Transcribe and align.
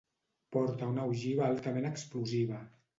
Porta 0.55 0.89
una 0.93 1.05
ogiva 1.13 1.47
altament 1.51 1.89
explosiva. 1.95 2.69